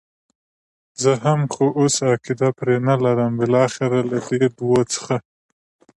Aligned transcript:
زه 1.01 1.11
هم، 1.23 1.39
خو 1.53 1.65
اوس 1.79 1.95
عقیده 2.11 2.49
پرې 2.59 2.75
نه 2.87 2.95
لرم، 3.03 3.31
بالاخره 3.39 3.99
له 4.09 4.19
دې 4.27 4.45
دوو 4.57 4.79
څخه. 4.93 5.15